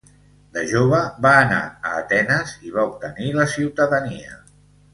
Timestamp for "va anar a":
1.25-1.91